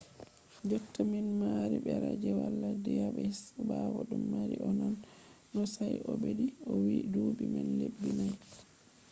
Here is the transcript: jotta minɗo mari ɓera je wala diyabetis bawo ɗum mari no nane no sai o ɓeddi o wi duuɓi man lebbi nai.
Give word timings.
jotta 0.69 0.99
minɗo 1.11 1.31
mari 1.43 1.77
ɓera 1.85 2.09
je 2.21 2.29
wala 2.39 2.67
diyabetis 2.85 3.41
bawo 3.67 3.99
ɗum 4.09 4.23
mari 4.31 4.55
no 4.61 4.69
nane 4.79 5.01
no 5.53 5.61
sai 5.73 5.95
o 6.11 6.13
ɓeddi 6.21 6.45
o 6.71 6.73
wi 6.83 6.95
duuɓi 7.13 7.45
man 7.53 7.67
lebbi 7.79 8.09
nai. 8.19 8.33